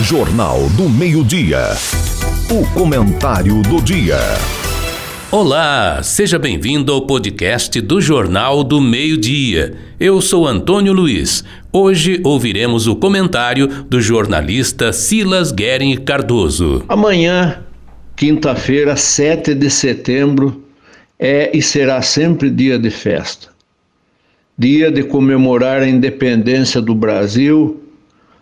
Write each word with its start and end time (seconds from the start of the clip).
Jornal 0.00 0.68
do 0.76 0.88
Meio-Dia. 0.88 1.70
O 2.48 2.64
comentário 2.72 3.60
do 3.62 3.82
dia. 3.82 4.16
Olá, 5.28 6.00
seja 6.04 6.38
bem-vindo 6.38 6.92
ao 6.92 7.04
podcast 7.04 7.80
do 7.80 8.00
Jornal 8.00 8.62
do 8.62 8.80
Meio-Dia. 8.80 9.74
Eu 9.98 10.20
sou 10.20 10.46
Antônio 10.46 10.92
Luiz. 10.92 11.42
Hoje 11.72 12.20
ouviremos 12.22 12.86
o 12.86 12.94
comentário 12.94 13.66
do 13.66 14.00
jornalista 14.00 14.92
Silas 14.92 15.50
Guerin 15.50 15.96
Cardoso. 15.96 16.84
Amanhã, 16.88 17.58
quinta-feira, 18.14 18.94
7 18.94 19.52
de 19.52 19.68
setembro, 19.68 20.62
é 21.18 21.50
e 21.52 21.60
será 21.60 22.00
sempre 22.02 22.50
dia 22.50 22.78
de 22.78 22.90
festa. 22.90 23.48
Dia 24.56 24.92
de 24.92 25.02
comemorar 25.02 25.82
a 25.82 25.88
independência 25.88 26.80
do 26.80 26.94
Brasil 26.94 27.82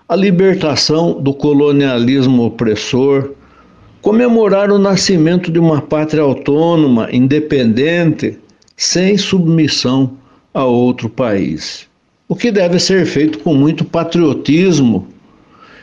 a 0.09 0.15
libertação 0.15 1.21
do 1.21 1.35
colonialismo 1.35 2.45
opressor, 2.45 3.33
comemorar 4.01 4.71
o 4.71 4.79
nascimento 4.79 5.51
de 5.51 5.59
uma 5.59 5.83
pátria 5.83 6.23
autônoma, 6.23 7.09
independente, 7.13 8.39
sem 8.77 9.19
submissão 9.19 10.13
a 10.55 10.65
outro 10.65 11.09
país. 11.09 11.89
O 12.29 12.37
que 12.37 12.53
deve 12.53 12.79
ser 12.79 13.05
feito 13.05 13.41
com 13.41 13.53
muito 13.53 13.85
patriotismo 13.85 15.09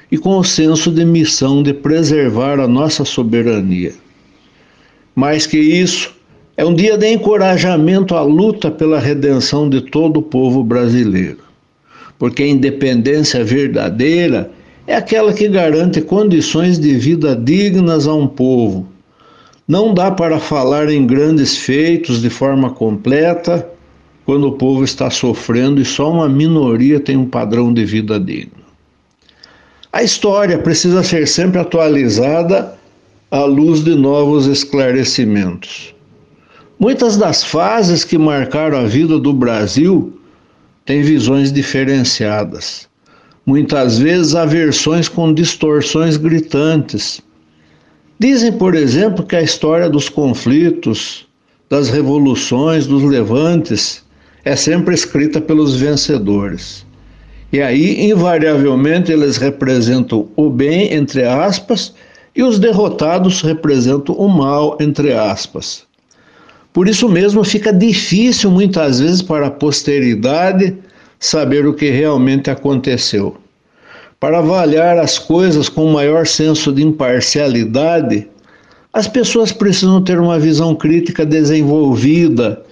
e 0.10 0.18
com 0.18 0.38
o 0.38 0.44
senso 0.44 0.90
de 0.90 1.04
missão 1.04 1.62
de 1.62 1.74
preservar 1.74 2.62
a 2.62 2.68
nossa 2.68 3.04
soberania. 3.04 3.92
Mais 5.14 5.46
que 5.46 5.58
isso, 5.58 6.16
é 6.56 6.66
um 6.66 6.74
dia 6.74 6.98
de 6.98 7.12
encorajamento 7.12 8.16
à 8.16 8.22
luta 8.22 8.72
pela 8.72 9.00
redenção 9.00 9.70
de 9.70 9.82
todo 9.82 10.18
o 10.18 10.24
povo 10.24 10.64
brasileiro 10.64 11.43
porque 12.24 12.42
a 12.42 12.48
independência 12.48 13.44
verdadeira 13.44 14.50
é 14.88 14.96
aquela 14.96 15.34
que 15.34 15.46
garante 15.50 16.00
condições 16.00 16.80
de 16.80 16.96
vida 16.96 17.36
dignas 17.36 18.08
a 18.08 18.14
um 18.14 18.26
povo. 18.26 18.88
Não 19.68 19.94
dá 19.94 20.10
para 20.10 20.40
falar 20.40 20.90
em 20.90 21.06
grandes 21.06 21.58
feitos 21.58 22.22
de 22.22 22.30
forma 22.30 22.70
completa 22.70 23.68
quando 24.24 24.48
o 24.48 24.54
povo 24.54 24.86
está 24.86 25.10
sofrendo 25.10 25.82
e 25.82 25.86
só 25.86 26.10
uma 26.10 26.30
minoria 26.30 26.98
tem 26.98 27.18
um 27.18 27.26
padrão 27.26 27.74
de 27.74 27.84
vida 27.84 28.18
digno. 28.18 28.64
A 29.92 30.02
história 30.02 30.58
precisa 30.58 31.04
ser 31.04 31.28
sempre 31.28 31.60
atualizada 31.60 32.74
à 33.32 33.44
luz 33.44 33.84
de 33.84 33.96
novos 33.96 34.48
esclarecimentos. 34.48 35.94
Muitas 36.80 37.18
das 37.18 37.44
fases 37.44 38.06
que 38.06 38.18
marcaram 38.18 38.78
a 38.78 38.86
vida 38.86 39.20
do 39.20 39.34
Brasil 39.34 40.18
têm 40.86 41.02
visões 41.02 41.52
diferenciadas. 41.52 42.88
Muitas 43.46 44.00
vezes 44.00 44.36
há 44.36 44.46
versões 44.46 45.10
com 45.10 45.34
distorções 45.34 46.18
gritantes. 46.18 47.22
Dizem, 48.18 48.54
por 48.54 48.74
exemplo, 48.74 49.26
que 49.26 49.36
a 49.36 49.42
história 49.42 49.90
dos 49.90 50.08
conflitos, 50.08 51.28
das 51.70 51.90
revoluções, 51.90 52.88
dos 52.88 53.04
levantes 53.04 54.04
é 54.46 54.56
sempre 54.56 54.94
escrita 54.94 55.42
pelos 55.42 55.76
vencedores. 55.76 56.86
E 57.52 57.62
aí, 57.62 58.10
invariavelmente, 58.10 59.12
eles 59.12 59.38
representam 59.38 60.28
o 60.36 60.50
bem, 60.50 60.94
entre 60.94 61.24
aspas, 61.24 61.94
e 62.36 62.42
os 62.42 62.58
derrotados 62.58 63.42
representam 63.42 64.16
o 64.16 64.28
mal, 64.28 64.78
entre 64.80 65.14
aspas. 65.14 65.86
Por 66.74 66.88
isso 66.88 67.08
mesmo 67.08 67.44
fica 67.44 67.72
difícil 67.72 68.50
muitas 68.50 69.00
vezes 69.00 69.22
para 69.22 69.46
a 69.46 69.52
posteridade 69.52 70.76
saber 71.20 71.68
o 71.68 71.74
que 71.74 71.92
realmente 71.92 72.50
aconteceu. 72.50 73.38
Para 74.20 74.40
avaliar 74.40 74.98
as 74.98 75.20
coisas 75.20 75.70
com 75.70 75.92
maior 75.92 76.26
senso 76.26 76.74
de 76.74 76.82
imparcialidade, 76.82 78.28
as 78.92 79.08
pessoas 79.08 79.52
precisam 79.52 80.02
ter 80.02 80.20
uma 80.20 80.40
visão 80.40 80.74
crítica 80.74 81.26
desenvolvida 81.26 82.64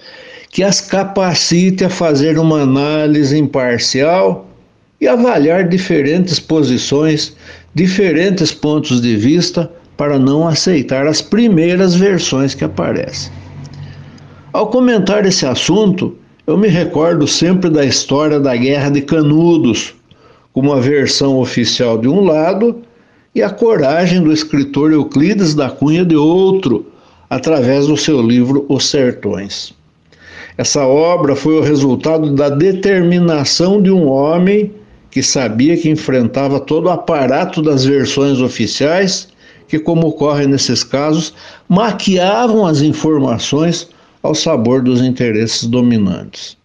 que 0.50 0.62
as 0.62 0.80
capacite 0.80 1.84
a 1.84 1.90
fazer 1.90 2.38
uma 2.38 2.62
análise 2.62 3.38
imparcial 3.38 4.46
e 5.00 5.06
avaliar 5.06 5.68
diferentes 5.68 6.40
posições, 6.40 7.34
diferentes 7.74 8.52
pontos 8.52 9.00
de 9.00 9.16
vista 9.16 9.70
para 9.96 10.18
não 10.18 10.46
aceitar 10.46 11.06
as 11.06 11.22
primeiras 11.22 11.94
versões 11.94 12.54
que 12.54 12.64
aparecem. 12.64 13.32
Ao 14.52 14.66
comentar 14.66 15.24
esse 15.24 15.46
assunto, 15.46 16.14
eu 16.46 16.58
me 16.58 16.68
recordo 16.68 17.26
sempre 17.26 17.70
da 17.70 17.86
história 17.86 18.38
da 18.38 18.54
Guerra 18.54 18.90
de 18.90 19.00
Canudos, 19.00 19.94
como 20.52 20.74
a 20.74 20.78
versão 20.78 21.38
oficial 21.38 21.96
de 21.96 22.06
um 22.06 22.22
lado 22.22 22.82
e 23.34 23.42
a 23.42 23.48
coragem 23.48 24.22
do 24.22 24.30
escritor 24.30 24.92
Euclides 24.92 25.54
da 25.54 25.70
Cunha 25.70 26.04
de 26.04 26.16
outro, 26.16 26.84
através 27.30 27.86
do 27.86 27.96
seu 27.96 28.20
livro 28.20 28.66
Os 28.68 28.84
Sertões. 28.90 29.72
Essa 30.58 30.86
obra 30.86 31.34
foi 31.34 31.58
o 31.58 31.62
resultado 31.62 32.34
da 32.34 32.50
determinação 32.50 33.80
de 33.80 33.90
um 33.90 34.06
homem 34.06 34.70
que 35.10 35.22
sabia 35.22 35.78
que 35.78 35.88
enfrentava 35.88 36.60
todo 36.60 36.88
o 36.88 36.90
aparato 36.90 37.62
das 37.62 37.86
versões 37.86 38.38
oficiais, 38.38 39.28
que, 39.66 39.78
como 39.78 40.08
ocorre 40.08 40.46
nesses 40.46 40.84
casos, 40.84 41.32
maquiavam 41.70 42.66
as 42.66 42.82
informações 42.82 43.88
ao 44.22 44.34
sabor 44.34 44.82
dos 44.82 45.02
interesses 45.02 45.66
dominantes. 45.66 46.56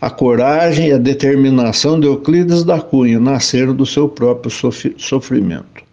A 0.00 0.10
coragem 0.10 0.88
e 0.88 0.92
a 0.92 0.98
determinação 0.98 1.98
de 1.98 2.06
Euclides 2.06 2.62
da 2.62 2.80
Cunha 2.80 3.18
nasceram 3.18 3.74
do 3.74 3.86
seu 3.86 4.08
próprio 4.08 4.50
sofrimento. 4.98 5.84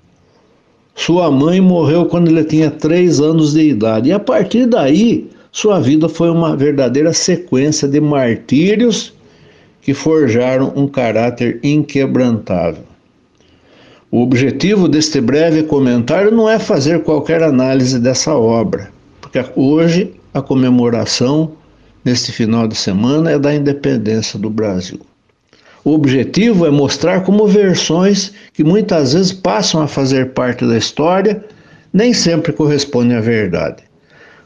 Sua 0.94 1.32
mãe 1.32 1.60
morreu 1.60 2.06
quando 2.06 2.28
ele 2.28 2.44
tinha 2.44 2.70
três 2.70 3.20
anos 3.20 3.54
de 3.54 3.70
idade, 3.70 4.10
e 4.10 4.12
a 4.12 4.20
partir 4.20 4.68
daí, 4.68 5.30
sua 5.52 5.80
vida 5.80 6.08
foi 6.08 6.30
uma 6.30 6.56
verdadeira 6.56 7.14
sequência 7.14 7.88
de 7.88 8.00
martírios 8.00 9.14
que 9.82 9.94
forjaram 9.94 10.72
um 10.76 10.88
caráter 10.88 11.60
inquebrantável. 11.64 12.84
O 14.12 14.22
objetivo 14.22 14.88
deste 14.88 15.20
breve 15.20 15.64
comentário 15.64 16.30
não 16.30 16.48
é 16.48 16.60
fazer 16.60 17.02
qualquer 17.04 17.42
análise 17.42 18.00
dessa 18.00 18.36
obra, 18.36 18.92
porque 19.20 19.44
hoje 19.56 20.14
a 20.34 20.42
comemoração 20.42 21.52
neste 22.04 22.32
final 22.32 22.68
de 22.68 22.76
semana 22.76 23.32
é 23.32 23.40
da 23.40 23.54
independência 23.54 24.38
do 24.40 24.50
Brasil. 24.50 25.00
O 25.86 25.92
objetivo 25.94 26.66
é 26.66 26.72
mostrar 26.72 27.22
como 27.24 27.46
versões 27.46 28.34
que 28.54 28.64
muitas 28.64 29.14
vezes 29.14 29.34
passam 29.34 29.82
a 29.82 29.88
fazer 29.88 30.32
parte 30.32 30.66
da 30.66 30.78
história 30.78 31.44
nem 31.92 32.14
sempre 32.14 32.52
correspondem 32.54 33.18
à 33.18 33.22
verdade. 33.22 33.84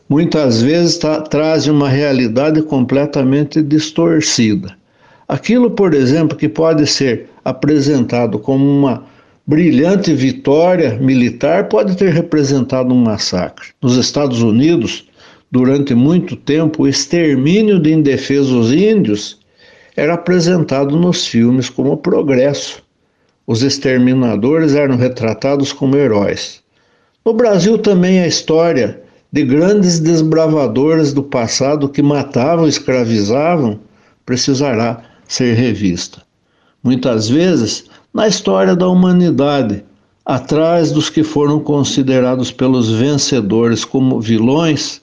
Muitas 0.09 0.61
vezes 0.61 0.97
tra 0.97 1.21
trazem 1.21 1.71
uma 1.71 1.89
realidade 1.89 2.61
completamente 2.61 3.61
distorcida. 3.61 4.75
Aquilo, 5.27 5.71
por 5.71 5.93
exemplo, 5.93 6.37
que 6.37 6.47
pode 6.49 6.87
ser 6.87 7.29
apresentado 7.43 8.39
como 8.39 8.65
uma 8.65 9.03
brilhante 9.45 10.13
vitória 10.13 10.97
militar 10.99 11.69
pode 11.69 11.95
ter 11.95 12.11
representado 12.11 12.93
um 12.93 12.97
massacre. 13.03 13.69
Nos 13.81 13.95
Estados 13.95 14.41
Unidos, 14.41 15.07
durante 15.51 15.93
muito 15.93 16.35
tempo, 16.35 16.83
o 16.83 16.87
extermínio 16.87 17.79
de 17.79 17.93
indefesos 17.93 18.71
índios 18.71 19.39
era 19.95 20.13
apresentado 20.13 20.95
nos 20.95 21.25
filmes 21.25 21.69
como 21.69 21.97
progresso. 21.97 22.83
Os 23.45 23.63
exterminadores 23.63 24.75
eram 24.75 24.97
retratados 24.97 25.71
como 25.71 25.95
heróis. 25.95 26.61
No 27.25 27.33
Brasil 27.33 27.77
também 27.77 28.19
a 28.19 28.27
história 28.27 29.01
de 29.31 29.43
grandes 29.43 29.99
desbravadores 29.99 31.13
do 31.13 31.23
passado 31.23 31.89
que 31.89 32.01
matavam 32.01 32.67
escravizavam 32.67 33.79
precisará 34.25 35.03
ser 35.27 35.55
revista. 35.55 36.21
Muitas 36.83 37.27
vezes, 37.27 37.85
na 38.13 38.27
história 38.27 38.75
da 38.75 38.87
humanidade, 38.87 39.83
atrás 40.25 40.91
dos 40.91 41.09
que 41.09 41.23
foram 41.23 41.59
considerados 41.59 42.51
pelos 42.51 42.91
vencedores 42.91 43.83
como 43.83 44.21
vilões, 44.21 45.01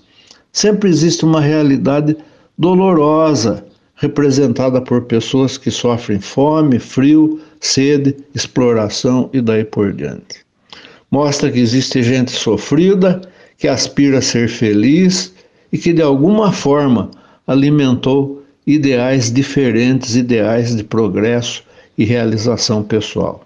sempre 0.55 0.89
existe 0.89 1.25
uma 1.25 1.41
realidade 1.41 2.17
dolorosa, 2.57 3.67
representada 3.97 4.81
por 4.81 5.03
pessoas 5.03 5.59
que 5.59 5.71
sofrem 5.71 6.21
fome, 6.21 6.79
frio, 6.79 7.41
sede, 7.61 8.17
exploração 8.35 9.29
e 9.33 9.41
daí 9.41 9.65
por 9.65 9.93
diante. 9.93 10.45
Mostra 11.11 11.51
que 11.51 11.59
existe 11.59 12.03
gente 12.03 12.31
sofrida, 12.31 13.21
que 13.59 13.69
aspira 13.69 14.19
a 14.19 14.23
ser 14.23 14.49
feliz 14.49 15.35
e 15.73 15.77
que 15.77 15.93
de 15.93 16.03
alguma 16.03 16.53
forma 16.53 17.11
alimentou 17.47 18.43
ideais 18.67 19.31
diferentes, 19.31 20.17
ideais 20.17 20.75
de 20.75 20.83
progresso 20.83 21.63
e 21.99 22.05
realização 22.05 22.83
pessoal. 22.83 23.45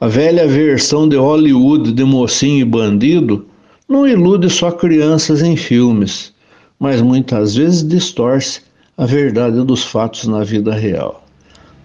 A 0.00 0.08
velha 0.08 0.46
versão 0.46 1.08
de 1.08 1.16
Hollywood 1.16 1.92
de 1.92 2.04
mocinho 2.04 2.60
e 2.60 2.64
bandido 2.64 3.46
não 3.88 4.06
ilude 4.06 4.50
só 4.50 4.72
crianças 4.72 5.42
em 5.42 5.56
filmes, 5.56 6.32
mas 6.78 7.00
muitas 7.00 7.54
vezes 7.54 7.86
distorce 7.86 8.60
a 8.98 9.06
verdade 9.06 9.62
dos 9.64 9.84
fatos 9.84 10.26
na 10.26 10.42
vida 10.42 10.74
real. 10.74 11.24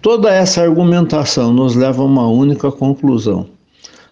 Toda 0.00 0.32
essa 0.32 0.62
argumentação 0.62 1.52
nos 1.52 1.76
leva 1.76 2.02
a 2.02 2.06
uma 2.06 2.26
única 2.26 2.72
conclusão. 2.72 3.46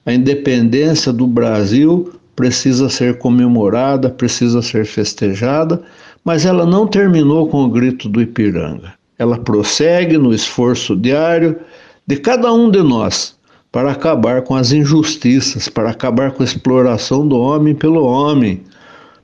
A 0.06 0.12
independência 0.12 1.12
do 1.12 1.26
Brasil 1.26 2.14
precisa 2.37 2.88
ser 2.88 3.19
comemorada, 3.19 4.08
precisa 4.08 4.62
ser 4.62 4.87
festejada, 4.87 5.82
mas 6.25 6.46
ela 6.46 6.64
não 6.64 6.87
terminou 6.87 7.48
com 7.48 7.64
o 7.64 7.69
grito 7.69 8.08
do 8.08 8.22
Ipiranga. 8.22 8.94
Ela 9.19 9.37
prossegue 9.37 10.16
no 10.16 10.32
esforço 10.32 10.94
diário 10.94 11.56
de 12.06 12.16
cada 12.16 12.52
um 12.52 12.70
de 12.70 12.82
nós 12.82 13.34
para 13.72 13.93
acabar 13.93 14.43
com 14.43 14.55
as 14.55 14.72
injustiças, 14.72 15.69
para 15.69 15.90
acabar 15.90 16.32
com 16.32 16.43
a 16.43 16.46
exploração 16.46 17.26
do 17.26 17.37
homem 17.38 17.75
pelo 17.75 18.05
homem, 18.05 18.62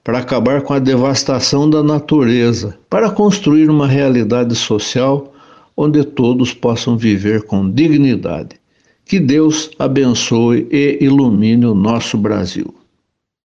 para 0.04 0.18
acabar 0.18 0.62
com 0.62 0.72
a 0.72 0.78
devastação 0.78 1.68
da 1.68 1.82
natureza, 1.82 2.78
para 2.88 3.10
construir 3.10 3.68
uma 3.68 3.88
realidade 3.88 4.54
social 4.54 5.32
onde 5.76 6.04
todos 6.04 6.54
possam 6.54 6.96
viver 6.96 7.42
com 7.42 7.68
dignidade. 7.68 8.56
Que 9.04 9.18
Deus 9.18 9.70
abençoe 9.78 10.66
e 10.70 10.98
ilumine 11.00 11.66
o 11.66 11.74
nosso 11.74 12.16
Brasil. 12.16 12.75